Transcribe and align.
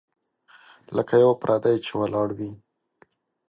لکه 0.95 1.13
یو 1.23 1.31
پردی 1.41 1.75
چي 1.85 1.91
ولاړ 1.97 2.29
وي. 2.37 2.51